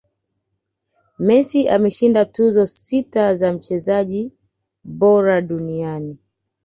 messi 1.27 1.67
ameshinda 1.69 2.25
tuzo 2.25 2.65
sita 2.65 3.35
za 3.35 3.53
mchezaji 3.53 4.33
bora 4.83 5.33
wa 5.33 5.41
dunia 5.41 5.99